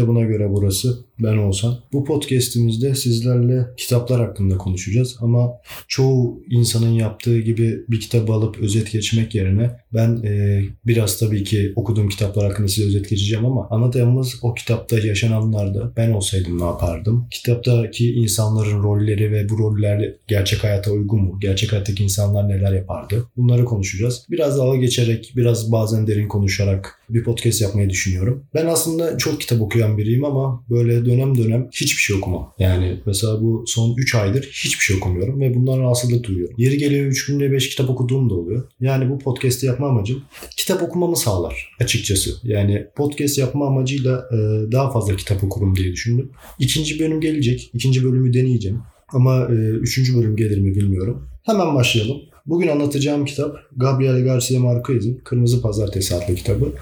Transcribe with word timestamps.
kitabına 0.00 0.22
göre 0.24 0.50
burası 0.50 1.04
ben 1.22 1.36
olsam. 1.36 1.78
Bu 1.92 2.04
podcast'imizde 2.04 2.94
sizlerle 2.94 3.66
kitaplar 3.76 4.20
hakkında 4.20 4.58
konuşacağız 4.58 5.16
ama 5.20 5.52
çoğu 5.88 6.42
insanın 6.50 6.90
yaptığı 6.90 7.40
gibi 7.40 7.84
bir 7.88 8.00
kitabı 8.00 8.32
alıp 8.32 8.58
özet 8.58 8.92
geçmek 8.92 9.34
yerine 9.34 9.70
ben 9.94 10.22
e, 10.24 10.62
biraz 10.86 11.18
tabii 11.18 11.44
ki 11.44 11.72
okuduğum 11.76 12.08
kitaplar 12.08 12.48
hakkında 12.48 12.68
size 12.68 12.86
özet 12.86 13.08
geçeceğim 13.10 13.44
ama 13.46 13.68
ana 13.70 13.90
temamız 13.90 14.38
o 14.42 14.54
kitapta 14.54 14.98
yaşananlarda 14.98 15.92
ben 15.96 16.10
olsaydım 16.10 16.60
ne 16.60 16.64
yapardım? 16.64 17.26
Kitaptaki 17.30 18.12
insanların 18.12 18.82
rolleri 18.82 19.32
ve 19.32 19.48
bu 19.48 19.58
roller 19.58 20.14
gerçek 20.28 20.64
hayata 20.64 20.90
uygun 20.90 21.20
mu? 21.22 21.38
Gerçek 21.40 21.72
hayattaki 21.72 22.04
insanlar 22.04 22.48
neler 22.48 22.72
yapardı? 22.72 23.24
Bunları 23.36 23.64
konuşacağız. 23.64 24.26
Biraz 24.30 24.58
dalga 24.58 24.76
geçerek, 24.76 25.32
biraz 25.36 25.72
bazen 25.72 26.06
derin 26.06 26.28
konuşarak 26.28 27.00
bir 27.10 27.24
podcast 27.24 27.60
yapmayı 27.60 27.90
düşünüyorum. 27.90 28.44
Ben 28.54 28.66
aslında 28.66 29.18
çok 29.18 29.40
kitap 29.40 29.60
okuyan 29.60 29.98
biriyim 29.98 30.24
ama 30.24 30.64
böyle 30.70 31.04
dönem 31.10 31.38
dönem 31.38 31.68
hiçbir 31.72 32.02
şey 32.02 32.16
okumam. 32.16 32.54
Yani 32.58 33.00
mesela 33.06 33.42
bu 33.42 33.64
son 33.66 33.94
3 33.96 34.14
aydır 34.14 34.42
hiçbir 34.42 34.84
şey 34.84 34.96
okumuyorum 34.96 35.40
ve 35.40 35.54
bundan 35.54 35.80
rahatsızlık 35.80 36.24
duyuyorum. 36.24 36.54
Yeri 36.58 36.78
geliyor 36.78 37.06
3 37.06 37.26
günde 37.26 37.52
5 37.52 37.70
kitap 37.70 37.90
okuduğum 37.90 38.30
da 38.30 38.34
oluyor. 38.34 38.68
Yani 38.80 39.10
bu 39.10 39.18
podcast'i 39.18 39.66
yapma 39.66 39.88
amacım 39.88 40.22
kitap 40.56 40.82
okumamı 40.82 41.16
sağlar 41.16 41.70
açıkçası. 41.80 42.30
Yani 42.42 42.86
podcast 42.96 43.38
yapma 43.38 43.66
amacıyla 43.66 44.28
e, 44.32 44.36
daha 44.72 44.90
fazla 44.90 45.16
kitap 45.16 45.44
okurum 45.44 45.76
diye 45.76 45.92
düşündüm. 45.92 46.30
İkinci 46.58 47.00
bölüm 47.00 47.20
gelecek. 47.20 47.70
İkinci 47.74 48.04
bölümü 48.04 48.32
deneyeceğim. 48.32 48.82
Ama 49.12 49.48
e, 49.50 49.54
üçüncü 49.54 50.16
bölüm 50.16 50.36
gelir 50.36 50.58
mi 50.58 50.74
bilmiyorum. 50.74 51.26
Hemen 51.42 51.74
başlayalım. 51.74 52.16
Bugün 52.46 52.68
anlatacağım 52.68 53.24
kitap 53.24 53.56
Gabriel 53.76 54.24
Garcia 54.24 54.60
Marquez'in 54.60 55.20
Kırmızı 55.24 55.62
Pazartesi 55.62 56.14
adlı 56.14 56.34
kitabı. 56.34 56.72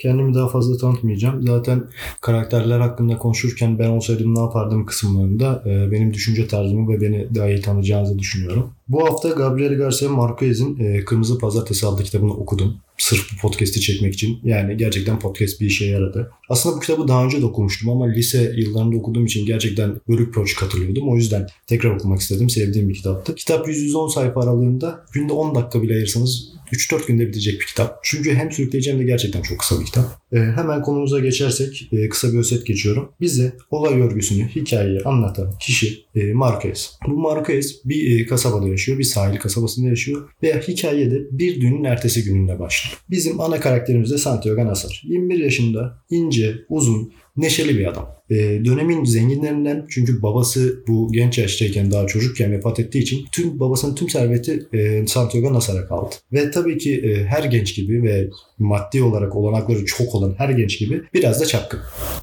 Kendimi 0.00 0.34
daha 0.34 0.48
fazla 0.48 0.76
tanıtmayacağım. 0.76 1.46
Zaten 1.46 1.84
karakterler 2.20 2.80
hakkında 2.80 3.18
konuşurken 3.18 3.78
ben 3.78 3.88
olsaydım 3.88 4.34
ne 4.34 4.40
yapardım 4.40 4.86
kısımlarında 4.86 5.62
e, 5.66 5.92
benim 5.92 6.14
düşünce 6.14 6.48
tarzımı 6.48 6.92
ve 6.92 7.00
beni 7.00 7.34
daha 7.34 7.48
iyi 7.48 7.60
tanıyacağınızı 7.60 8.18
düşünüyorum. 8.18 8.70
Bu 8.88 9.04
hafta 9.04 9.28
Gabriel 9.28 9.74
Garcia 9.74 10.08
Marquez'in 10.08 10.78
e, 10.78 11.04
Kırmızı 11.04 11.38
Pazartesi 11.38 11.86
adlı 11.86 12.04
kitabını 12.04 12.32
okudum. 12.32 12.76
Sırf 12.98 13.32
bu 13.32 13.40
podcast'i 13.40 13.80
çekmek 13.80 14.14
için. 14.14 14.38
Yani 14.44 14.76
gerçekten 14.76 15.18
podcast 15.18 15.60
bir 15.60 15.66
işe 15.66 15.86
yaradı. 15.86 16.30
Aslında 16.48 16.76
bu 16.76 16.80
kitabı 16.80 17.08
daha 17.08 17.24
önce 17.24 17.40
de 17.40 17.46
okumuştum 17.46 17.90
ama 17.90 18.06
lise 18.06 18.52
yıllarında 18.56 18.96
okuduğum 18.96 19.26
için 19.26 19.46
gerçekten 19.46 20.00
bölük 20.08 20.34
pörç 20.34 20.56
katılıyordum. 20.56 21.08
O 21.08 21.16
yüzden 21.16 21.46
tekrar 21.66 21.90
okumak 21.90 22.20
istedim. 22.20 22.50
Sevdiğim 22.50 22.88
bir 22.88 22.94
kitaptı. 22.94 23.34
Kitap 23.34 23.68
110 23.68 24.08
sayfa 24.08 24.40
aralığında 24.40 25.04
günde 25.12 25.32
10 25.32 25.54
dakika 25.54 25.82
bile 25.82 25.94
ayırsanız 25.94 26.59
3-4 26.72 27.06
günde 27.06 27.28
bitecek 27.28 27.60
bir 27.60 27.66
kitap. 27.66 28.00
Çünkü 28.02 28.34
hem 28.34 28.52
sürükleyici 28.52 28.92
hem 28.92 28.98
de 28.98 29.04
gerçekten 29.04 29.42
çok 29.42 29.58
kısa 29.58 29.80
bir 29.80 29.84
kitap. 29.84 30.04
Ee, 30.32 30.38
hemen 30.38 30.82
konumuza 30.82 31.20
geçersek 31.20 31.88
e, 31.92 32.08
kısa 32.08 32.32
bir 32.32 32.38
özet 32.38 32.66
geçiyorum. 32.66 33.12
Bize 33.20 33.52
olay 33.70 34.00
örgüsünü, 34.00 34.48
hikayeyi 34.48 35.00
anlatan 35.00 35.58
kişi 35.60 36.04
e, 36.14 36.32
Marquez. 36.32 36.98
Bu 37.06 37.18
Marquez 37.18 37.76
bir 37.84 38.20
e, 38.20 38.26
kasabada 38.26 38.68
yaşıyor, 38.68 38.98
bir 38.98 39.04
sahil 39.04 39.38
kasabasında 39.38 39.88
yaşıyor 39.88 40.30
ve 40.42 40.60
hikayede 40.68 41.18
bir 41.30 41.60
düğünün 41.60 41.84
ertesi 41.84 42.24
gününde 42.24 42.58
başlıyor. 42.58 42.98
Bizim 43.10 43.40
ana 43.40 43.60
karakterimiz 43.60 44.10
de 44.10 44.18
Santiago 44.18 44.66
Nasar. 44.66 45.02
21 45.04 45.38
yaşında, 45.38 46.02
ince, 46.10 46.54
uzun, 46.68 47.12
neşeli 47.36 47.78
bir 47.78 47.86
adam. 47.86 48.08
E, 48.30 48.36
dönemin 48.64 49.04
zenginlerinden 49.04 49.86
çünkü 49.90 50.22
babası 50.22 50.84
bu 50.88 51.12
genç 51.12 51.38
yaştayken 51.38 51.90
daha 51.90 52.06
çocukken 52.06 52.52
vefat 52.52 52.80
ettiği 52.80 52.98
için 52.98 53.26
tüm 53.32 53.60
babasının 53.60 53.94
tüm 53.94 54.08
serveti 54.08 54.66
e, 54.72 55.06
Santiago 55.06 55.54
Nasar'a 55.54 55.86
kaldı. 55.86 56.14
Ve 56.32 56.50
tabii 56.50 56.78
ki 56.78 57.00
e, 57.00 57.24
her 57.24 57.44
genç 57.44 57.74
gibi 57.76 58.02
ve 58.02 58.28
maddi 58.58 59.02
olarak 59.02 59.36
olanakları 59.36 59.84
çok 59.84 60.14
olan 60.14 60.34
her 60.38 60.48
genç 60.48 60.78
gibi 60.78 61.02
biraz 61.14 61.40
da 61.40 61.46
çapkın. 61.46 61.80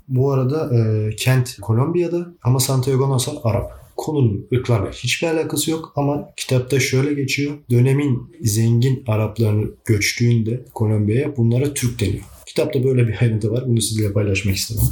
Bu 0.08 0.32
arada 0.32 0.72
e, 0.76 1.10
kent 1.16 1.58
Kolombiya'da 1.62 2.34
ama 2.44 2.60
Santiago 2.60 3.10
Nasar 3.10 3.34
Arap 3.44 3.88
konunun 3.98 4.48
ırklarla 4.54 4.92
hiçbir 4.92 5.28
alakası 5.28 5.72
yok 5.72 5.94
ama 5.96 6.30
kitapta 6.38 6.80
şöyle 6.80 7.14
geçiyor. 7.14 7.54
Dönemin 7.72 8.36
zengin 8.42 9.04
Araplarını 9.08 9.68
göçtüğünde 9.86 10.66
Kolombiya'ya 10.74 11.38
bunlara 11.38 11.74
Türk 11.74 12.02
deniyor. 12.02 12.24
Kitapta 12.48 12.84
böyle 12.84 13.08
bir 13.08 13.22
ayrıntı 13.22 13.52
var. 13.52 13.64
Bunu 13.68 13.82
sizinle 13.82 14.14
paylaşmak 14.14 14.56
istedim. 14.56 14.84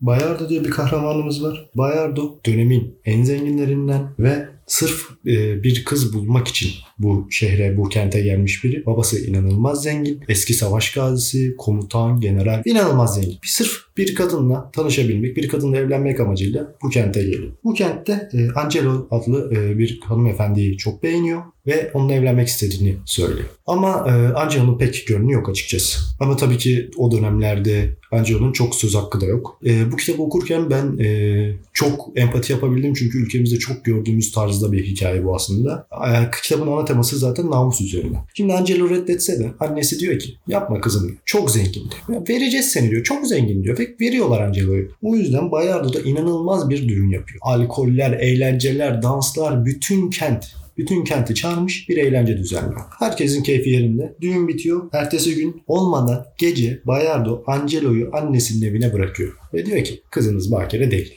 Bayardo 0.00 0.48
diye 0.48 0.64
bir 0.64 0.70
kahramanımız 0.70 1.42
var. 1.44 1.70
Bayardo 1.74 2.40
dönemin 2.46 2.98
en 3.04 3.22
zenginlerinden 3.22 4.14
ve 4.18 4.48
sırf 4.66 5.10
e, 5.26 5.62
bir 5.62 5.84
kız 5.84 6.14
bulmak 6.14 6.48
için 6.48 6.70
bu 6.98 7.26
şehre, 7.30 7.76
bu 7.76 7.88
kente 7.88 8.20
gelmiş 8.20 8.64
biri. 8.64 8.86
Babası 8.86 9.26
inanılmaz 9.26 9.82
zengin. 9.82 10.20
Eski 10.28 10.54
savaş 10.54 10.92
gazisi, 10.92 11.54
komutan, 11.58 12.20
general. 12.20 12.62
inanılmaz 12.64 13.14
zengin. 13.14 13.38
Bir 13.42 13.48
sırf 13.48 13.72
bir 13.96 14.14
kadınla 14.14 14.70
tanışabilmek, 14.70 15.36
bir 15.36 15.48
kadınla 15.48 15.76
evlenmek 15.76 16.20
amacıyla 16.20 16.74
bu 16.82 16.88
kente 16.88 17.22
geliyor. 17.22 17.52
Bu 17.64 17.74
kentte 17.74 18.28
e, 18.32 18.50
Angelo 18.50 19.08
adlı 19.10 19.54
e, 19.54 19.78
bir 19.78 20.00
hanımefendiyi 20.04 20.76
çok 20.76 21.02
beğeniyor 21.02 21.42
ve 21.66 21.90
onunla 21.94 22.14
evlenmek 22.14 22.48
istediğini 22.48 22.96
söylüyor. 23.04 23.48
Ama 23.66 23.88
e, 23.88 24.10
Angelo'nun 24.34 24.78
pek 24.78 25.06
gönlü 25.06 25.32
yok 25.32 25.48
açıkçası. 25.48 26.00
Ama 26.20 26.36
tabii 26.36 26.58
ki 26.58 26.90
o 26.96 27.12
dönemlerde 27.12 27.96
Angelo'nun 28.12 28.52
çok 28.52 28.74
söz 28.74 28.94
hakkı 28.94 29.20
da 29.20 29.26
yok. 29.26 29.60
E, 29.66 29.92
bu 29.92 29.96
kitabı 29.96 30.22
okurken 30.22 30.70
ben 30.70 30.98
e, 30.98 31.52
çok 31.72 32.08
empati 32.16 32.52
yapabildim 32.52 32.94
çünkü 32.94 33.18
ülkemizde 33.22 33.58
çok 33.58 33.84
gördüğümüz 33.84 34.32
tarzda 34.32 34.72
bir 34.72 34.84
hikaye 34.86 35.24
bu 35.24 35.34
aslında. 35.34 35.86
E, 35.92 36.30
kitabın 36.42 36.72
ana 36.72 36.84
teması 36.84 37.18
zaten 37.18 37.50
namus 37.50 37.80
üzerine. 37.80 38.16
Şimdi 38.34 38.52
Angelo 38.52 38.90
reddetse 38.90 39.38
de 39.38 39.50
annesi 39.60 39.98
diyor 39.98 40.18
ki 40.18 40.34
yapma 40.48 40.80
kızım 40.80 41.08
diyor. 41.08 41.18
Çok 41.24 41.50
zengin 41.50 41.90
diyor. 42.08 42.28
Vereceğiz 42.28 42.66
seni 42.66 42.90
diyor. 42.90 43.04
Çok 43.04 43.26
zengin 43.26 43.64
diyor. 43.64 43.78
Ve 43.78 43.94
veriyorlar 44.00 44.40
Angelo'yu. 44.40 44.88
O 45.02 45.16
yüzden 45.16 45.50
Bayardo 45.50 45.92
da 45.92 46.00
inanılmaz 46.00 46.70
bir 46.70 46.88
düğün 46.88 47.08
yapıyor. 47.08 47.40
Alkoller, 47.42 48.12
eğlenceler, 48.12 49.02
danslar, 49.02 49.66
bütün 49.66 50.10
kent 50.10 50.46
bütün 50.80 51.04
kenti 51.04 51.34
çağırmış 51.34 51.88
bir 51.88 51.96
eğlence 51.96 52.38
düzenliyor. 52.38 52.80
Herkesin 52.98 53.42
keyfi 53.42 53.70
yerinde. 53.70 54.14
Düğün 54.20 54.48
bitiyor. 54.48 54.88
Ertesi 54.92 55.34
gün 55.34 55.62
olmadan 55.66 56.26
gece 56.38 56.80
Bayardo 56.84 57.42
Angelo'yu 57.46 58.10
annesinin 58.12 58.66
evine 58.66 58.92
bırakıyor. 58.92 59.32
Ve 59.54 59.66
diyor 59.66 59.84
ki 59.84 60.02
kızınız 60.10 60.52
bakire 60.52 60.90
değil. 60.90 61.14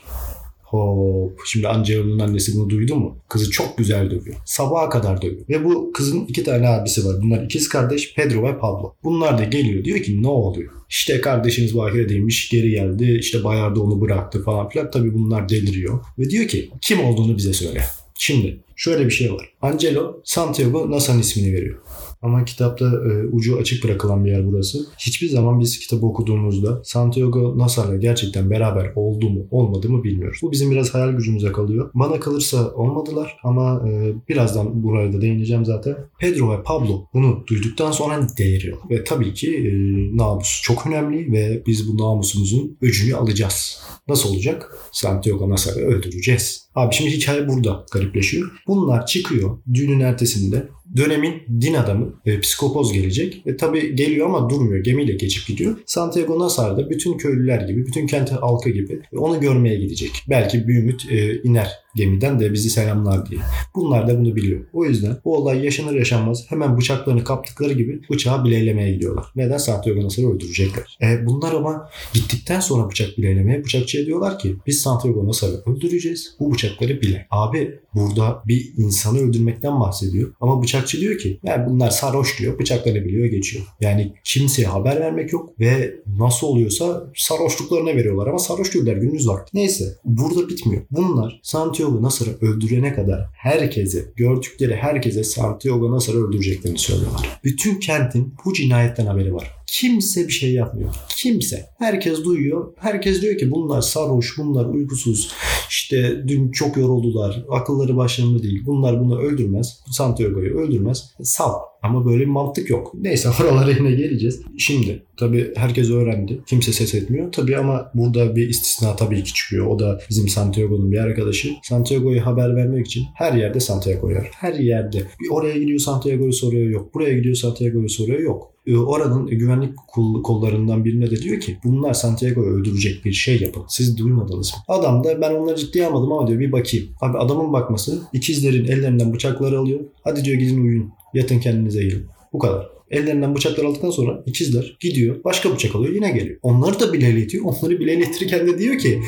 Hop. 0.63 1.39
Şimdi 1.45 1.67
Angelo'nun 1.67 2.19
annesi 2.19 2.55
bunu 2.55 2.69
duydu 2.69 2.95
mu? 2.95 3.17
Kızı 3.29 3.51
çok 3.51 3.77
güzel 3.77 4.11
dövüyor. 4.11 4.35
Sabaha 4.45 4.89
kadar 4.89 5.21
dövüyor. 5.21 5.49
Ve 5.49 5.65
bu 5.65 5.91
kızın 5.93 6.25
iki 6.25 6.43
tane 6.43 6.67
abisi 6.67 7.05
var. 7.05 7.15
Bunlar 7.21 7.43
ikiz 7.43 7.69
kardeş 7.69 8.15
Pedro 8.15 8.43
ve 8.43 8.59
Pablo. 8.59 8.93
Bunlar 9.03 9.37
da 9.37 9.43
geliyor. 9.43 9.83
Diyor 9.83 9.99
ki 9.99 10.23
ne 10.23 10.27
oluyor? 10.27 10.71
İşte 10.89 11.21
kardeşiniz 11.21 11.77
Bahire'deymiş 11.77 12.49
geri 12.49 12.69
geldi. 12.69 13.17
İşte 13.19 13.43
Bayar 13.43 13.75
da 13.75 13.81
onu 13.81 14.01
bıraktı 14.01 14.43
falan 14.43 14.69
filan. 14.69 14.91
Tabii 14.91 15.13
bunlar 15.13 15.49
deliriyor. 15.49 15.99
Ve 16.19 16.29
diyor 16.29 16.47
ki 16.47 16.69
kim 16.81 17.03
olduğunu 17.03 17.37
bize 17.37 17.53
söyle. 17.53 17.81
Şimdi 18.19 18.59
şöyle 18.75 19.05
bir 19.05 19.11
şey 19.11 19.33
var. 19.33 19.53
Angelo 19.61 20.21
Santiago 20.23 20.91
Nasa'nın 20.91 21.19
ismini 21.19 21.53
veriyor. 21.53 21.79
Ama 22.23 22.45
kitapta 22.45 22.85
e, 22.85 23.27
ucu 23.31 23.57
açık 23.57 23.83
bırakılan 23.83 24.25
bir 24.25 24.31
yer 24.31 24.51
burası. 24.51 24.79
Hiçbir 24.97 25.29
zaman 25.29 25.59
biz 25.59 25.79
kitabı 25.79 26.05
okuduğumuzda 26.05 26.81
Santiago 26.83 27.57
Nasar'la 27.57 27.95
gerçekten 27.95 28.49
beraber 28.49 28.91
oldu 28.95 29.29
mu 29.29 29.47
olmadı 29.51 29.89
mı 29.89 30.03
bilmiyoruz. 30.03 30.39
Bu 30.41 30.51
bizim 30.51 30.71
biraz 30.71 30.93
hayal 30.93 31.11
gücümüze 31.11 31.51
kalıyor. 31.51 31.91
Bana 31.93 32.19
kalırsa 32.19 32.71
olmadılar 32.71 33.37
ama 33.43 33.89
e, 33.89 34.13
birazdan 34.29 34.83
buraya 34.83 35.13
da 35.13 35.21
değineceğim 35.21 35.65
zaten. 35.65 35.95
Pedro 36.19 36.51
ve 36.51 36.63
Pablo 36.63 37.05
bunu 37.13 37.43
duyduktan 37.47 37.91
sonra 37.91 38.27
deliriyor. 38.37 38.77
Ve 38.89 39.03
tabii 39.03 39.33
ki 39.33 39.55
e, 39.55 39.71
namus 40.17 40.61
çok 40.63 40.87
önemli 40.87 41.31
ve 41.31 41.63
biz 41.67 41.87
bu 41.87 41.97
namusumuzun 41.97 42.77
öcünü 42.81 43.15
alacağız. 43.15 43.81
Nasıl 44.07 44.29
olacak? 44.29 44.77
Santiago 44.91 45.49
Nasar'ı 45.49 45.79
öldüreceğiz. 45.79 46.63
Abi 46.75 46.95
şimdi 46.95 47.11
hikaye 47.11 47.47
burada 47.47 47.85
garipleşiyor. 47.91 48.51
Bunlar 48.67 49.05
çıkıyor 49.05 49.57
düğünün 49.73 49.99
ertesinde 49.99 50.67
dönemin 50.97 51.33
din 51.61 51.73
adamı 51.73 52.13
e, 52.25 52.39
psikopoz 52.39 52.93
gelecek. 52.93 53.43
E, 53.45 53.57
tabi 53.57 53.95
geliyor 53.95 54.27
ama 54.27 54.49
durmuyor. 54.49 54.83
Gemiyle 54.83 55.13
geçip 55.13 55.47
gidiyor. 55.47 55.77
Santiago 55.85 56.39
Nasar'da 56.39 56.89
bütün 56.89 57.17
köylüler 57.17 57.61
gibi, 57.61 57.85
bütün 57.85 58.07
kent 58.07 58.31
halkı 58.31 58.69
gibi 58.69 59.01
e, 59.13 59.17
onu 59.17 59.39
görmeye 59.39 59.75
gidecek. 59.75 60.11
Belki 60.29 60.67
bir 60.67 60.75
ümit 60.75 61.11
e, 61.11 61.41
iner 61.41 61.83
gemiden 61.95 62.39
de 62.39 62.53
bizi 62.53 62.69
selamlar 62.69 63.29
diye. 63.29 63.41
Bunlar 63.75 64.07
da 64.07 64.19
bunu 64.19 64.35
biliyor. 64.35 64.65
O 64.73 64.85
yüzden 64.85 65.17
bu 65.25 65.35
olay 65.37 65.65
yaşanır 65.65 65.95
yaşanmaz 65.95 66.45
hemen 66.49 66.77
bıçaklarını 66.77 67.23
kaptıkları 67.23 67.73
gibi 67.73 68.01
bıçağı 68.11 68.45
bileylemeye 68.45 68.93
gidiyorlar. 68.93 69.25
Neden? 69.35 69.57
Santiago 69.57 70.03
Nasar'ı 70.03 70.27
öldürecekler. 70.35 70.97
E, 71.01 71.25
bunlar 71.25 71.53
ama 71.53 71.89
gittikten 72.13 72.59
sonra 72.59 72.89
bıçak 72.89 73.17
bileylemeye 73.17 73.63
bıçakçıya 73.63 74.05
diyorlar 74.05 74.39
ki 74.39 74.55
biz 74.67 74.81
Santiago 74.81 75.27
Nasar'ı 75.27 75.63
öldüreceğiz. 75.65 76.35
Bu 76.39 76.53
bıçakları 76.53 77.01
bile. 77.01 77.27
Abi 77.31 77.79
burada 77.93 78.43
bir 78.47 78.73
insanı 78.77 79.19
öldürmekten 79.19 79.79
bahsediyor. 79.79 80.33
Ama 80.41 80.61
bıçakçı 80.83 81.01
diyor 81.01 81.17
ki 81.17 81.39
yani 81.43 81.69
bunlar 81.69 81.89
sarhoş 81.89 82.39
diyor. 82.39 82.59
Bıçaklarını 82.59 83.05
biliyor 83.05 83.25
geçiyor. 83.25 83.65
Yani 83.81 84.13
kimseye 84.23 84.67
haber 84.67 84.99
vermek 84.99 85.33
yok 85.33 85.59
ve 85.59 85.95
nasıl 86.19 86.47
oluyorsa 86.47 87.03
sarhoşluklarına 87.15 87.95
veriyorlar 87.95 88.27
ama 88.27 88.39
sarhoş 88.39 88.73
değiller 88.73 88.95
gündüz 88.95 89.27
vakti. 89.27 89.57
Neyse 89.57 89.85
burada 90.05 90.49
bitmiyor. 90.49 90.83
Bunlar 90.91 91.39
Santiago 91.43 92.01
Nasır'ı 92.01 92.37
öldürene 92.41 92.93
kadar 92.93 93.25
herkese, 93.33 94.05
gördükleri 94.15 94.75
herkese 94.75 95.23
Santiago 95.23 95.91
Nasır'ı 95.91 96.27
öldüreceklerini 96.27 96.79
söylüyorlar. 96.79 97.39
Bütün 97.43 97.79
kentin 97.79 98.33
bu 98.45 98.53
cinayetten 98.53 99.05
haberi 99.05 99.33
var. 99.33 99.51
Kimse 99.67 100.27
bir 100.27 100.33
şey 100.33 100.53
yapmıyor. 100.53 100.95
Kimse. 101.17 101.65
Herkes 101.77 102.23
duyuyor. 102.23 102.73
Herkes 102.77 103.21
diyor 103.21 103.37
ki 103.37 103.51
bunlar 103.51 103.81
sarhoş, 103.81 104.37
bunlar 104.37 104.65
uykusuz. 104.65 105.31
İşte 105.69 106.23
dün 106.27 106.51
çok 106.51 106.77
yoruldular. 106.77 107.45
Akılları 107.51 107.97
başlarında 107.97 108.43
değil. 108.43 108.63
Bunlar 108.65 108.99
bunu 108.99 109.19
öldürmez. 109.19 109.79
Santiago'yu 109.91 110.57
öldürmez. 110.57 111.13
Sal. 111.23 111.53
Ama 111.83 112.05
böyle 112.05 112.21
bir 112.21 112.29
mantık 112.29 112.69
yok. 112.69 112.91
Neyse 113.01 113.29
oralara 113.41 113.71
yine 113.71 113.91
geleceğiz. 113.91 114.41
Şimdi 114.57 115.03
tabii 115.17 115.51
herkes 115.55 115.89
öğrendi. 115.89 116.39
Kimse 116.47 116.71
ses 116.71 116.95
etmiyor. 116.95 117.31
Tabii 117.31 117.57
ama 117.57 117.91
burada 117.93 118.35
bir 118.35 118.49
istisna 118.49 118.95
tabii 118.95 119.23
ki 119.23 119.33
çıkıyor. 119.33 119.67
O 119.67 119.79
da 119.79 119.99
bizim 120.09 120.29
Santiago'nun 120.29 120.91
bir 120.91 120.97
arkadaşı. 120.97 121.49
Santiago'yu 121.63 122.25
haber 122.25 122.55
vermek 122.55 122.85
için 122.85 123.03
her 123.15 123.33
yerde 123.33 123.59
Santiago 123.59 124.07
var. 124.07 124.29
Her 124.31 124.53
yerde. 124.53 125.01
Oraya 125.31 125.57
gidiyor 125.57 125.79
Santiago'yu 125.79 126.33
soruyor 126.33 126.69
yok. 126.69 126.93
Buraya 126.93 127.13
gidiyor 127.13 127.35
Santiago'yu 127.35 127.89
soruyor 127.89 128.19
yok. 128.19 128.53
Ee, 128.67 128.77
oranın 128.77 129.27
güvenlik 129.27 129.77
kollarından 130.23 130.85
birine 130.85 131.11
de 131.11 131.15
diyor 131.15 131.39
ki 131.39 131.57
bunlar 131.63 131.93
Santiago'yu 131.93 132.49
öldürecek 132.49 133.05
bir 133.05 133.11
şey 133.13 133.41
yapın. 133.41 133.63
Siz 133.67 133.97
duymadınız 133.97 134.53
mı? 134.53 134.59
Adam 134.67 135.03
da 135.03 135.21
ben 135.21 135.35
onları 135.35 135.55
ciddiye 135.55 135.85
almadım 135.85 136.11
ama 136.11 136.27
diyor 136.27 136.39
bir 136.39 136.51
bakayım. 136.51 136.87
Abi 137.01 137.17
adamın 137.17 137.53
bakması 137.53 138.01
ikizlerin 138.13 138.65
ellerinden 138.65 139.13
bıçakları 139.13 139.59
alıyor. 139.59 139.79
Hadi 140.03 140.25
diyor 140.25 140.37
gidin 140.37 140.63
uyuyun. 140.63 140.93
Yatın 141.13 141.39
kendinize 141.39 141.83
yiyin. 141.83 142.07
Bu 142.33 142.39
kadar. 142.39 142.67
Ellerinden 142.93 143.35
bıçaklar 143.35 143.63
aldıktan 143.63 143.89
sonra 143.89 144.23
ikizler 144.25 144.77
gidiyor. 144.79 145.23
Başka 145.23 145.53
bıçak 145.53 145.75
alıyor 145.75 145.93
yine 145.93 146.11
geliyor. 146.11 146.37
Onları 146.41 146.79
da 146.79 146.93
bile 146.93 147.09
iletiyor. 147.09 147.45
Onları 147.45 147.79
bile 147.79 147.93
iletirken 147.93 148.47
de 148.47 148.59
diyor 148.59 148.77
ki 148.77 149.01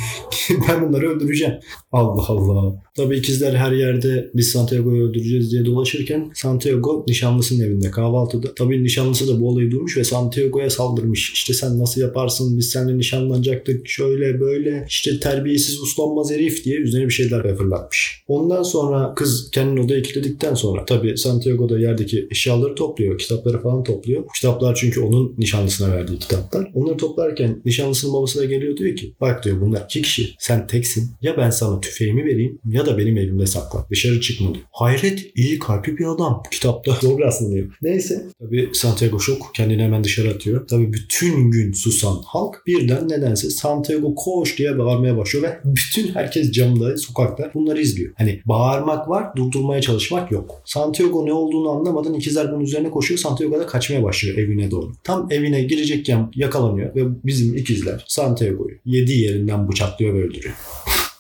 ben 0.69 0.87
bunları 0.87 1.09
öldüreceğim. 1.09 1.53
Allah 1.91 2.25
Allah. 2.27 2.83
Tabii 2.97 3.17
ikizler 3.17 3.53
her 3.53 3.71
yerde 3.71 4.31
biz 4.35 4.51
Santiago'yu 4.51 5.09
öldüreceğiz 5.09 5.51
diye 5.51 5.65
dolaşırken 5.65 6.31
Santiago 6.33 7.05
nişanlısının 7.07 7.65
evinde 7.65 7.91
kahvaltıda. 7.91 8.55
Tabii 8.55 8.83
nişanlısı 8.83 9.27
da 9.27 9.41
bu 9.41 9.49
olayı 9.49 9.71
duymuş 9.71 9.97
ve 9.97 10.03
Santiago'ya 10.03 10.69
saldırmış. 10.69 11.31
İşte 11.33 11.53
sen 11.53 11.79
nasıl 11.79 12.01
yaparsın 12.01 12.57
biz 12.57 12.69
seninle 12.69 12.97
nişanlanacaktık 12.97 13.87
şöyle 13.87 14.39
böyle 14.39 14.85
işte 14.89 15.19
terbiyesiz 15.19 15.81
uslanmaz 15.81 16.31
herif 16.31 16.65
diye 16.65 16.77
üzerine 16.77 17.07
bir 17.07 17.13
şeyler 17.13 17.57
fırlatmış. 17.57 18.23
Ondan 18.27 18.63
sonra 18.63 19.13
kız 19.15 19.51
kendini 19.51 19.81
odaya 19.81 20.01
kilitledikten 20.01 20.53
sonra 20.53 20.85
tabii 20.85 21.17
Santiago 21.17 21.69
da 21.69 21.79
yerdeki 21.79 22.27
eşyaları 22.31 22.75
topluyor. 22.75 23.17
Kitapları 23.17 23.61
falan 23.61 23.74
topluyor. 23.83 24.23
Bu 24.23 24.27
kitaplar 24.27 24.75
çünkü 24.75 25.01
onun 25.01 25.35
nişanlısına 25.37 25.95
verdiği 25.95 26.19
kitaplar. 26.19 26.71
Onları 26.73 26.97
toplarken 26.97 27.61
nişanlısının 27.65 28.13
babası 28.13 28.39
da 28.39 28.45
geliyor 28.45 28.77
diyor 28.77 28.95
ki 28.95 29.13
bak 29.21 29.45
diyor 29.45 29.61
bunlar 29.61 29.81
iki 29.85 30.01
kişi. 30.01 30.35
Sen 30.39 30.67
teksin. 30.67 31.11
Ya 31.21 31.37
ben 31.37 31.49
sana 31.49 31.81
tüfeğimi 31.81 32.25
vereyim 32.25 32.59
ya 32.69 32.85
da 32.85 32.97
benim 32.97 33.17
elimde 33.17 33.47
sakla. 33.47 33.85
Dışarı 33.91 34.21
çıkma 34.21 34.53
diyor. 34.53 34.65
Hayret 34.71 35.31
iyi 35.35 35.59
kalpli 35.59 35.97
bir 35.97 36.05
adam. 36.05 36.43
Kitapta 36.51 36.97
doğru 37.01 37.25
aslında 37.25 37.55
diyor. 37.55 37.67
Neyse. 37.81 38.25
Tabi 38.39 38.69
Santiago 38.73 39.19
şok. 39.19 39.51
Kendini 39.55 39.83
hemen 39.83 40.03
dışarı 40.03 40.29
atıyor. 40.29 40.67
Tabi 40.67 40.93
bütün 40.93 41.51
gün 41.51 41.73
susan 41.73 42.21
halk 42.25 42.61
birden 42.67 43.09
nedense 43.09 43.49
Santiago 43.49 44.15
koş 44.15 44.57
diye 44.57 44.77
bağırmaya 44.77 45.17
başlıyor 45.17 45.45
ve 45.45 45.59
bütün 45.65 46.13
herkes 46.13 46.51
camda, 46.51 46.97
sokakta 46.97 47.51
bunları 47.53 47.81
izliyor. 47.81 48.13
Hani 48.17 48.41
bağırmak 48.45 49.09
var, 49.09 49.35
durdurmaya 49.35 49.81
çalışmak 49.81 50.31
yok. 50.31 50.61
Santiago 50.65 51.25
ne 51.25 51.33
olduğunu 51.33 51.69
anlamadan 51.69 52.13
ikizler 52.13 52.51
bunun 52.51 52.63
üzerine 52.63 52.91
koşuyor. 52.91 53.19
Santiago 53.19 53.59
da 53.59 53.64
kaçmaya 53.65 54.03
başlıyor 54.03 54.37
evine 54.37 54.71
doğru. 54.71 54.91
Tam 55.03 55.27
evine 55.31 55.63
girecekken 55.63 56.31
yakalanıyor 56.35 56.95
ve 56.95 57.01
bizim 57.25 57.57
ikizler 57.57 58.05
Santiago'yu 58.07 58.75
yedi 58.85 59.11
yerinden 59.11 59.67
bıçaklıyor 59.67 60.13
ve 60.13 60.23
öldürüyor. 60.23 60.55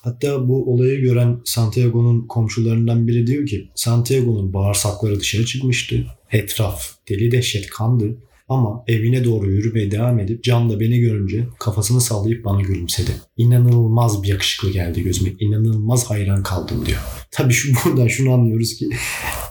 Hatta 0.01 0.47
bu 0.47 0.73
olayı 0.73 1.01
gören 1.01 1.41
Santiago'nun 1.45 2.27
komşularından 2.27 3.07
biri 3.07 3.27
diyor 3.27 3.45
ki 3.45 3.69
Santiago'nun 3.75 4.53
bağırsakları 4.53 5.19
dışarı 5.19 5.45
çıkmıştı. 5.45 6.05
Etraf 6.31 6.89
deli 7.09 7.31
dehşet 7.31 7.67
kandı. 7.67 8.17
Ama 8.49 8.83
evine 8.87 9.23
doğru 9.23 9.51
yürümeye 9.51 9.91
devam 9.91 10.19
edip 10.19 10.43
camda 10.43 10.79
beni 10.79 10.99
görünce 10.99 11.47
kafasını 11.59 12.01
sallayıp 12.01 12.45
bana 12.45 12.61
gülümsedi. 12.61 13.11
İnanılmaz 13.37 14.23
bir 14.23 14.27
yakışıklı 14.27 14.71
geldi 14.71 15.03
gözüme. 15.03 15.29
İnanılmaz 15.39 16.09
hayran 16.09 16.43
kaldım 16.43 16.85
diyor. 16.85 16.99
Tabii 17.31 17.53
şu 17.53 17.73
buradan 17.85 18.07
şunu 18.07 18.33
anlıyoruz 18.33 18.75
ki 18.75 18.89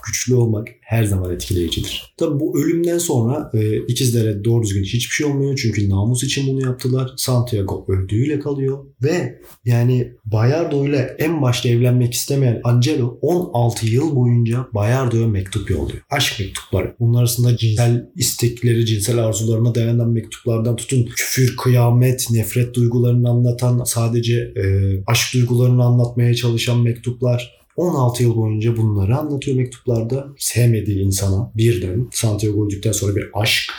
güçlü 0.07 0.35
olmak 0.35 0.67
her 0.81 1.03
zaman 1.03 1.33
etkileyicidir. 1.33 2.13
Tabii 2.17 2.39
bu 2.39 2.59
ölümden 2.59 2.97
sonra 2.97 3.51
e, 3.53 3.77
ikizlere 3.77 4.43
doğru 4.43 4.63
düzgün 4.63 4.83
hiçbir 4.83 5.13
şey 5.13 5.27
olmuyor. 5.27 5.59
Çünkü 5.61 5.89
namus 5.89 6.23
için 6.23 6.47
bunu 6.47 6.65
yaptılar. 6.65 7.11
Santiago 7.17 7.85
öldüğüyle 7.87 8.39
kalıyor. 8.39 8.85
Ve 9.03 9.41
yani 9.65 10.11
Bayardo 10.25 10.85
ile 10.87 11.15
en 11.19 11.41
başta 11.41 11.69
evlenmek 11.69 12.13
istemeyen 12.13 12.61
Angelo 12.63 13.17
16 13.21 13.87
yıl 13.87 14.15
boyunca 14.15 14.67
Bayardo'ya 14.73 15.27
mektup 15.27 15.69
yolluyor. 15.69 16.01
Aşk 16.09 16.39
mektupları. 16.39 16.95
Bunun 16.99 17.13
arasında 17.13 17.57
cinsel 17.57 18.09
istekleri, 18.15 18.85
cinsel 18.85 19.17
arzularına 19.17 19.75
dayanan 19.75 20.09
mektuplardan 20.09 20.75
tutun 20.75 21.05
küfür, 21.15 21.57
kıyamet, 21.57 22.27
nefret 22.31 22.73
duygularını 22.73 23.29
anlatan 23.29 23.83
sadece 23.83 24.35
e, 24.35 24.63
aşk 25.07 25.33
duygularını 25.33 25.83
anlatmaya 25.83 26.35
çalışan 26.35 26.79
mektuplar 26.79 27.65
16 27.75 28.23
yıl 28.23 28.35
boyunca 28.35 28.77
bunları 28.77 29.17
anlatıyor 29.17 29.57
mektuplarda. 29.57 30.27
Sevmediği 30.37 30.99
insana 30.99 31.51
birden 31.55 32.07
Santiago 32.11 32.65
öldükten 32.65 32.91
sonra 32.91 33.15
bir 33.15 33.29
aşk. 33.33 33.71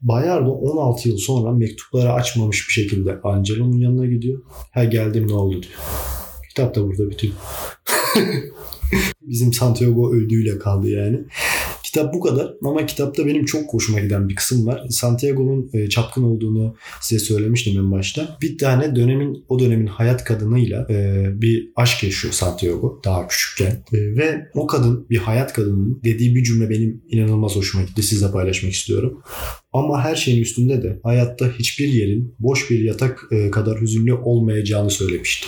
Bayardo 0.00 0.50
16 0.50 1.08
yıl 1.08 1.16
sonra 1.16 1.52
mektupları 1.52 2.12
açmamış 2.12 2.68
bir 2.68 2.72
şekilde 2.72 3.20
Angelo'nun 3.22 3.78
yanına 3.78 4.06
gidiyor. 4.06 4.42
Ha 4.74 4.84
geldim 4.84 5.28
ne 5.28 5.34
oldu 5.34 5.62
diyor. 5.62 5.74
Kitap 6.48 6.74
da 6.74 6.86
burada 6.86 7.10
bitiyor. 7.10 7.34
Bizim 9.22 9.52
Santiago 9.52 10.12
öldüğüyle 10.12 10.58
kaldı 10.58 10.88
yani. 10.90 11.24
Kitap 11.88 12.14
bu 12.14 12.20
kadar 12.20 12.54
ama 12.64 12.86
kitapta 12.86 13.26
benim 13.26 13.44
çok 13.44 13.74
hoşuma 13.74 14.00
giden 14.00 14.28
bir 14.28 14.34
kısım 14.34 14.66
var. 14.66 14.86
Santiago'nun 14.90 15.70
e, 15.72 15.88
çapkın 15.88 16.22
olduğunu 16.22 16.76
size 17.00 17.24
söylemiştim 17.24 17.78
en 17.78 17.92
başta. 17.92 18.38
Bir 18.42 18.58
tane 18.58 18.96
dönemin 18.96 19.44
o 19.48 19.58
dönemin 19.58 19.86
hayat 19.86 20.24
kadınıyla 20.24 20.86
e, 20.90 21.26
bir 21.42 21.68
aşk 21.76 22.02
yaşıyor 22.02 22.34
Santiago 22.34 23.00
daha 23.04 23.28
küçükken. 23.28 23.84
E, 23.92 24.16
ve 24.16 24.48
o 24.54 24.66
kadın 24.66 25.06
bir 25.10 25.18
hayat 25.18 25.52
kadının 25.52 26.00
dediği 26.04 26.34
bir 26.34 26.44
cümle 26.44 26.70
benim 26.70 27.02
inanılmaz 27.08 27.56
hoşuma 27.56 27.84
gitti. 27.84 28.02
Sizle 28.02 28.32
paylaşmak 28.32 28.72
istiyorum. 28.72 29.22
Ama 29.72 30.04
her 30.04 30.16
şeyin 30.16 30.42
üstünde 30.42 30.82
de 30.82 31.00
hayatta 31.02 31.52
hiçbir 31.58 31.88
yerin 31.88 32.34
boş 32.38 32.70
bir 32.70 32.80
yatak 32.80 33.28
kadar 33.52 33.80
hüzünlü 33.80 34.14
olmayacağını 34.14 34.90
söylemişti 34.90 35.46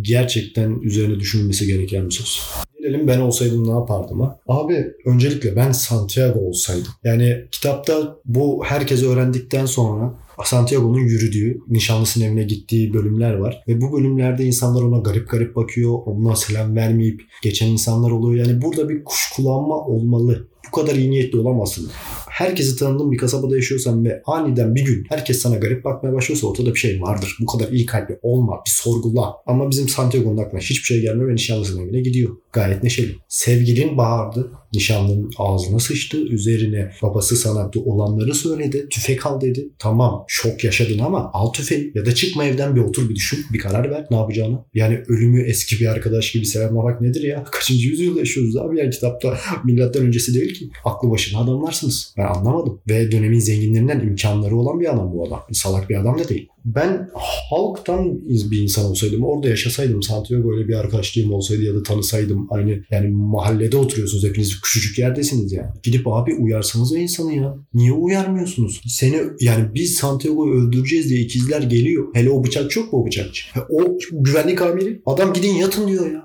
gerçekten 0.00 0.80
üzerine 0.80 1.20
düşünülmesi 1.20 1.66
gereken 1.66 2.06
bir 2.06 2.10
söz. 2.10 2.40
Gelelim 2.78 3.08
ben 3.08 3.20
olsaydım 3.20 3.68
ne 3.68 3.70
yapardım 3.70 4.20
ha? 4.20 4.38
Abi 4.48 4.86
öncelikle 5.06 5.56
ben 5.56 5.72
Santiago 5.72 6.40
olsaydım. 6.40 6.92
Yani 7.04 7.44
kitapta 7.52 8.16
bu 8.24 8.62
herkes 8.64 9.02
öğrendikten 9.02 9.66
sonra 9.66 10.14
Santiago'nun 10.44 11.00
yürüdüğü, 11.00 11.60
nişanlısının 11.68 12.24
evine 12.24 12.42
gittiği 12.42 12.94
bölümler 12.94 13.34
var. 13.34 13.64
Ve 13.68 13.80
bu 13.80 13.92
bölümlerde 13.92 14.44
insanlar 14.44 14.82
ona 14.82 14.98
garip 14.98 15.30
garip 15.30 15.56
bakıyor. 15.56 15.98
Ona 16.06 16.36
selam 16.36 16.76
vermeyip 16.76 17.22
geçen 17.42 17.66
insanlar 17.66 18.10
oluyor. 18.10 18.46
Yani 18.46 18.62
burada 18.62 18.88
bir 18.88 19.04
kuşkulanma 19.04 19.80
olmalı. 19.80 20.48
Bu 20.66 20.80
kadar 20.80 20.94
iyi 20.94 21.10
niyetli 21.10 21.38
olamazsın 21.38 21.90
herkesi 22.34 22.76
tanıdığın 22.76 23.12
bir 23.12 23.16
kasabada 23.16 23.56
yaşıyorsan 23.56 24.04
ve 24.04 24.22
aniden 24.26 24.74
bir 24.74 24.84
gün 24.84 25.06
herkes 25.08 25.38
sana 25.38 25.56
garip 25.56 25.84
bakmaya 25.84 26.14
başlıyorsa 26.14 26.46
ortada 26.46 26.74
bir 26.74 26.78
şey 26.78 27.02
vardır. 27.02 27.36
Bu 27.40 27.46
kadar 27.46 27.72
iyi 27.72 27.86
kalpli 27.86 28.18
olma, 28.22 28.56
bir 28.66 28.70
sorgula. 28.70 29.34
Ama 29.46 29.70
bizim 29.70 29.88
Santiago'nun 29.88 30.36
aklına 30.36 30.60
hiçbir 30.60 30.84
şey 30.84 31.00
gelmiyor 31.00 31.28
ve 31.28 31.34
nişanlısının 31.34 31.82
evine 31.82 32.00
gidiyor. 32.00 32.36
Gayet 32.52 32.82
neşeli. 32.82 33.16
Sevgilin 33.28 33.96
bağırdı. 33.96 34.50
Nişanlının 34.74 35.30
ağzına 35.38 35.78
sıçtı. 35.78 36.16
Üzerine 36.16 36.92
babası 37.02 37.36
sana 37.36 37.70
olanları 37.84 38.34
söyledi. 38.34 38.88
Tüfek 38.90 39.26
al 39.26 39.40
dedi. 39.40 39.68
Tamam 39.78 40.24
şok 40.28 40.64
yaşadın 40.64 40.98
ama 40.98 41.30
al 41.32 41.52
tüfeği 41.52 41.92
ya 41.94 42.06
da 42.06 42.14
çıkma 42.14 42.44
evden 42.44 42.76
bir 42.76 42.80
otur 42.80 43.08
bir 43.08 43.14
düşün. 43.14 43.38
Bir 43.52 43.58
karar 43.58 43.90
ver 43.90 44.06
ne 44.10 44.16
yapacağını. 44.16 44.58
Yani 44.74 45.02
ölümü 45.08 45.42
eski 45.42 45.80
bir 45.80 45.86
arkadaş 45.86 46.32
gibi 46.32 46.46
selamlamak 46.46 47.00
nedir 47.00 47.22
ya? 47.22 47.44
Kaçıncı 47.52 47.88
yüzyılda 47.88 48.18
yaşıyoruz 48.18 48.56
abi 48.56 48.78
yani 48.78 48.90
kitapta 48.90 49.38
milattan 49.64 50.02
öncesi 50.02 50.34
değil 50.34 50.54
ki. 50.54 50.70
Aklı 50.84 51.10
başında 51.10 51.40
adamlarsınız. 51.40 52.14
Ben 52.16 52.23
anlamadım. 52.26 52.80
Ve 52.88 53.12
dönemin 53.12 53.38
zenginlerinden 53.38 54.00
imkanları 54.00 54.56
olan 54.56 54.80
bir 54.80 54.94
adam 54.94 55.12
bu 55.12 55.26
adam. 55.26 55.42
Salak 55.52 55.90
bir 55.90 56.00
adam 56.00 56.18
da 56.18 56.28
değil 56.28 56.48
ben 56.64 57.10
halktan 57.50 58.20
bir 58.28 58.62
insan 58.62 58.84
olsaydım, 58.84 59.24
orada 59.24 59.48
yaşasaydım, 59.48 60.02
Santiago 60.02 60.52
öyle 60.52 60.68
bir 60.68 60.74
arkadaşlığım 60.74 61.32
olsaydı 61.32 61.62
ya 61.62 61.74
da 61.74 61.82
tanısaydım 61.82 62.46
aynı 62.50 62.84
yani 62.90 63.10
mahallede 63.10 63.76
oturuyorsunuz 63.76 64.24
hepiniz 64.24 64.60
küçücük 64.60 64.98
yerdesiniz 64.98 65.52
yani. 65.52 65.68
Gidip 65.82 66.08
abi 66.08 66.34
uyarsanız 66.34 66.92
o 66.92 66.96
insanı 66.96 67.34
ya. 67.34 67.56
Niye 67.74 67.92
uyarmıyorsunuz? 67.92 68.82
Seni 68.86 69.20
yani 69.40 69.64
biz 69.74 69.94
Santiago'yu 69.94 70.54
öldüreceğiz 70.54 71.10
diye 71.10 71.20
ikizler 71.20 71.62
geliyor. 71.62 72.06
Hele 72.14 72.30
o 72.30 72.44
bıçak 72.44 72.70
çok 72.70 72.92
mu 72.92 73.02
o 73.02 73.06
bıçakçı? 73.06 73.44
O 73.70 73.98
güvenlik 74.12 74.62
amiri 74.62 75.02
adam 75.06 75.32
gidin 75.32 75.54
yatın 75.54 75.88
diyor 75.88 76.12
ya. 76.12 76.24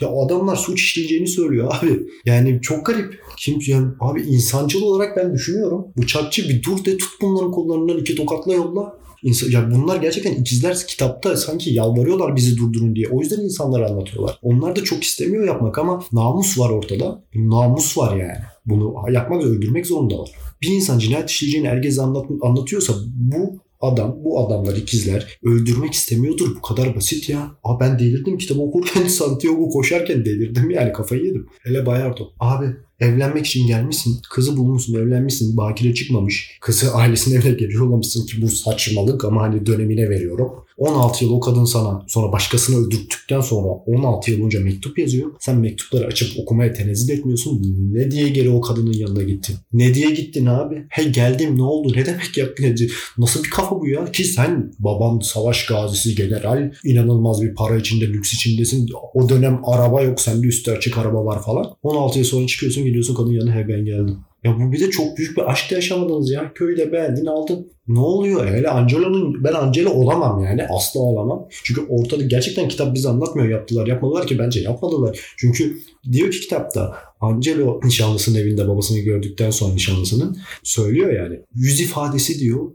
Ya 0.00 0.08
adamlar 0.08 0.56
suç 0.56 0.82
işleyeceğini 0.82 1.26
söylüyor 1.26 1.74
abi. 1.74 2.00
Yani 2.24 2.58
çok 2.62 2.86
garip. 2.86 3.20
Kim 3.38 3.58
yani 3.66 3.86
abi 4.00 4.22
insancıl 4.22 4.82
olarak 4.82 5.16
ben 5.16 5.34
düşünüyorum. 5.34 5.86
Bıçakçı 5.96 6.48
bir 6.48 6.62
dur 6.62 6.84
de 6.84 6.96
tut 6.96 7.10
bunların 7.22 7.52
kollarından 7.52 7.98
iki 7.98 8.14
tokatla 8.14 8.54
yolla. 8.54 9.03
İnsan, 9.24 9.50
ya 9.50 9.70
bunlar 9.70 9.96
gerçekten 9.96 10.34
ikizler 10.34 10.76
kitapta 10.88 11.36
sanki 11.36 11.74
yalvarıyorlar 11.74 12.36
bizi 12.36 12.56
durdurun 12.56 12.96
diye. 12.96 13.08
O 13.08 13.20
yüzden 13.20 13.40
insanlara 13.40 13.90
anlatıyorlar. 13.90 14.38
Onlar 14.42 14.76
da 14.76 14.84
çok 14.84 15.02
istemiyor 15.02 15.46
yapmak 15.46 15.78
ama 15.78 16.04
namus 16.12 16.58
var 16.58 16.70
ortada. 16.70 17.22
Namus 17.34 17.98
var 17.98 18.16
yani. 18.16 18.38
Bunu 18.66 18.94
yapmak 19.10 19.42
öldürmek 19.44 19.86
zorundalar. 19.86 20.30
Bir 20.62 20.68
insan 20.68 20.98
cinayet 20.98 21.30
işleyeceğini 21.30 21.68
herkese 21.68 22.02
anlat, 22.02 22.26
anlatıyorsa 22.42 22.94
bu 23.06 23.58
adam, 23.80 24.16
bu 24.24 24.46
adamlar 24.46 24.76
ikizler 24.76 25.38
öldürmek 25.44 25.92
istemiyordur. 25.94 26.56
Bu 26.56 26.62
kadar 26.62 26.96
basit 26.96 27.28
ya. 27.28 27.50
Aa 27.64 27.80
ben 27.80 27.98
delirdim 27.98 28.38
kitabı 28.38 28.60
okurken 28.60 29.06
Santiago 29.08 29.68
koşarken 29.68 30.24
delirdim 30.24 30.70
yani 30.70 30.92
kafayı 30.92 31.24
yedim. 31.24 31.46
Hele 31.62 31.86
Bayardo. 31.86 32.28
Abi 32.40 32.66
evlenmek 33.04 33.46
için 33.46 33.66
gelmişsin. 33.66 34.18
Kızı 34.30 34.56
bulmuşsun, 34.56 34.94
evlenmişsin. 34.94 35.56
Bakire 35.56 35.94
çıkmamış. 35.94 36.58
Kızı 36.60 36.94
ailesinin 36.94 37.40
evine 37.40 37.54
geliyor 37.54 37.82
olmamışsın 37.82 38.26
ki 38.26 38.42
bu 38.42 38.48
saçmalık 38.48 39.24
ama 39.24 39.42
hani 39.42 39.66
dönemine 39.66 40.10
veriyorum. 40.10 40.64
16 40.76 41.24
yıl 41.24 41.32
o 41.32 41.40
kadın 41.40 41.64
sana 41.64 42.04
sonra 42.08 42.32
başkasını 42.32 42.86
öldürttükten 42.86 43.40
sonra 43.40 43.68
16 43.68 44.30
yıl 44.30 44.44
önce 44.46 44.58
mektup 44.58 44.98
yazıyor. 44.98 45.30
Sen 45.40 45.56
mektupları 45.56 46.06
açıp 46.06 46.38
okumaya 46.38 46.72
tenezzül 46.72 47.14
etmiyorsun. 47.14 47.62
Ne 47.92 48.10
diye 48.10 48.28
geri 48.28 48.50
o 48.50 48.60
kadının 48.60 48.92
yanına 48.92 49.22
gittin? 49.22 49.56
Ne 49.72 49.94
diye 49.94 50.10
gittin 50.10 50.46
abi? 50.46 50.86
He 50.88 51.04
geldim 51.04 51.58
ne 51.58 51.62
oldu? 51.62 51.92
Ne 51.96 52.06
demek 52.06 52.36
yaptın? 52.36 52.76
Nasıl 53.18 53.44
bir 53.44 53.50
kafa 53.50 53.80
bu 53.80 53.88
ya? 53.88 54.04
Ki 54.12 54.24
sen 54.24 54.72
baban 54.78 55.18
savaş 55.18 55.66
gazisi 55.66 56.14
general 56.14 56.72
inanılmaz 56.84 57.42
bir 57.42 57.54
para 57.54 57.76
içinde 57.76 58.06
lüks 58.08 58.32
içindesin. 58.34 58.88
O 59.14 59.28
dönem 59.28 59.60
araba 59.64 60.02
yok 60.02 60.20
sende 60.20 60.46
üstü 60.46 60.70
açık 60.70 60.98
araba 60.98 61.24
var 61.24 61.42
falan. 61.42 61.74
16 61.82 62.18
yıl 62.18 62.26
sonra 62.26 62.46
çıkıyorsun 62.46 62.84
gidiyorsun 62.94 63.14
kadın 63.14 63.32
yanına 63.32 63.54
he 63.54 63.68
ben 63.68 63.84
geldim. 63.84 64.18
Ya 64.44 64.56
bu 64.60 64.72
bir 64.72 64.80
de 64.80 64.90
çok 64.90 65.18
büyük 65.18 65.36
bir 65.36 65.50
aşk 65.50 65.72
yaşamadınız 65.72 66.30
ya. 66.30 66.52
Köyde 66.54 66.92
beğendin 66.92 67.26
aldın. 67.26 67.68
Ne 67.88 68.00
oluyor? 68.00 68.46
Hele 68.46 68.68
Angelo'nun 68.68 69.44
ben 69.44 69.52
Angelo 69.52 69.90
olamam 69.90 70.44
yani. 70.44 70.66
Asla 70.66 71.00
olamam. 71.00 71.46
Çünkü 71.64 71.80
ortada 71.88 72.22
gerçekten 72.22 72.68
kitap 72.68 72.94
bize 72.94 73.08
anlatmıyor 73.08 73.48
yaptılar. 73.48 73.86
Yapmadılar 73.86 74.26
ki 74.26 74.38
bence 74.38 74.60
yapmadılar. 74.60 75.20
Çünkü 75.36 75.78
diyor 76.12 76.30
ki 76.30 76.40
kitapta 76.40 76.96
Angelo 77.20 77.80
nişanlısının 77.84 78.38
evinde 78.38 78.68
babasını 78.68 78.98
gördükten 78.98 79.50
sonra 79.50 79.74
nişanlısının 79.74 80.38
söylüyor 80.62 81.12
yani. 81.12 81.40
Yüz 81.54 81.80
ifadesi 81.80 82.40
diyor 82.40 82.70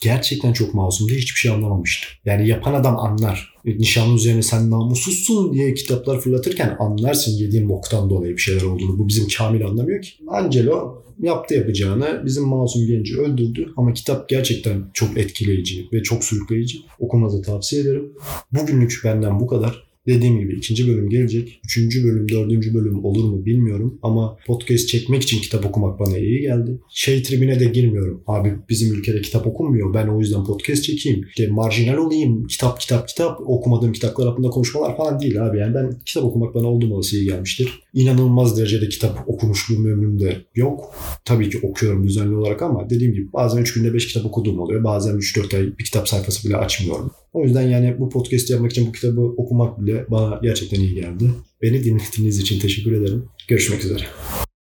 gerçekten 0.00 0.52
çok 0.52 0.74
masumdu. 0.74 1.12
Hiçbir 1.12 1.38
şey 1.38 1.50
anlamamıştı. 1.50 2.06
Yani 2.24 2.48
yapan 2.48 2.74
adam 2.74 2.98
anlar. 2.98 3.54
Nişanlı 3.64 4.16
üzerine 4.16 4.42
sen 4.42 4.70
namussuzsun 4.70 5.52
diye 5.52 5.74
kitaplar 5.74 6.20
fırlatırken 6.20 6.76
anlarsın 6.78 7.32
yediğin 7.32 7.68
boktan 7.68 8.10
dolayı 8.10 8.36
bir 8.36 8.40
şeyler 8.40 8.62
olduğunu. 8.62 8.98
Bu 8.98 9.08
bizim 9.08 9.28
Kamil 9.38 9.66
anlamıyor 9.66 10.02
ki. 10.02 10.10
Angelo 10.28 11.02
yaptı 11.22 11.54
yapacağını 11.54 12.22
bizim 12.24 12.44
masum 12.44 12.86
genci 12.86 13.20
öldürdü 13.20 13.72
ama 13.76 13.92
kitap 13.92 14.28
gerçekten 14.28 14.49
çok 14.94 15.18
etkileyici 15.18 15.88
ve 15.92 16.02
çok 16.02 16.24
sürükleyici. 16.24 16.78
Okumanızı 16.98 17.42
tavsiye 17.42 17.82
ederim. 17.82 18.12
Bugünlük 18.52 19.00
benden 19.04 19.40
bu 19.40 19.46
kadar. 19.46 19.89
Dediğim 20.10 20.38
gibi 20.40 20.56
ikinci 20.56 20.88
bölüm 20.88 21.10
gelecek. 21.10 21.60
Üçüncü 21.64 22.04
bölüm, 22.04 22.28
dördüncü 22.28 22.74
bölüm 22.74 23.04
olur 23.04 23.24
mu 23.24 23.44
bilmiyorum. 23.46 23.98
Ama 24.02 24.36
podcast 24.46 24.88
çekmek 24.88 25.22
için 25.22 25.40
kitap 25.40 25.66
okumak 25.66 26.00
bana 26.00 26.18
iyi 26.18 26.40
geldi. 26.40 26.80
Şey 26.88 27.22
tribine 27.22 27.60
de 27.60 27.64
girmiyorum. 27.64 28.22
Abi 28.26 28.54
bizim 28.68 28.94
ülkede 28.94 29.20
kitap 29.20 29.46
okunmuyor. 29.46 29.94
Ben 29.94 30.08
o 30.08 30.20
yüzden 30.20 30.44
podcast 30.44 30.84
çekeyim. 30.84 31.24
İşte 31.28 31.48
marjinal 31.48 31.96
olayım. 31.96 32.46
Kitap 32.46 32.80
kitap 32.80 33.08
kitap. 33.08 33.40
Okumadığım 33.46 33.92
kitaplar 33.92 34.28
hakkında 34.28 34.50
konuşmalar 34.50 34.96
falan 34.96 35.20
değil 35.20 35.46
abi. 35.46 35.58
Yani 35.58 35.74
ben 35.74 35.98
kitap 36.06 36.24
okumak 36.24 36.54
bana 36.54 36.66
oldum 36.66 36.92
olası 36.92 37.16
iyi 37.16 37.24
gelmiştir. 37.24 37.82
İnanılmaz 37.94 38.58
derecede 38.58 38.88
kitap 38.88 39.24
okumuşluğum 39.26 39.86
ömrümde 39.86 40.36
yok. 40.54 40.94
Tabii 41.24 41.50
ki 41.50 41.58
okuyorum 41.62 42.04
düzenli 42.06 42.36
olarak 42.36 42.62
ama 42.62 42.90
dediğim 42.90 43.12
gibi 43.12 43.32
bazen 43.32 43.58
3 43.62 43.74
günde 43.74 43.94
5 43.94 44.08
kitap 44.08 44.26
okuduğum 44.26 44.58
oluyor. 44.58 44.84
Bazen 44.84 45.14
3-4 45.14 45.56
ay 45.56 45.78
bir 45.78 45.84
kitap 45.84 46.08
sayfası 46.08 46.48
bile 46.48 46.56
açmıyorum. 46.56 47.10
O 47.32 47.44
yüzden 47.44 47.68
yani 47.68 47.96
bu 47.98 48.08
podcast 48.08 48.50
yapmak 48.50 48.70
için 48.70 48.86
bu 48.86 48.92
kitabı 48.92 49.20
okumak 49.20 49.80
bile 49.80 50.04
bana 50.08 50.40
gerçekten 50.42 50.80
iyi 50.80 50.94
geldi. 50.94 51.24
Beni 51.62 51.84
dinlediğiniz 51.84 52.38
için 52.38 52.60
teşekkür 52.60 52.92
ederim. 52.92 53.24
Görüşmek 53.48 53.84
üzere. 53.84 54.04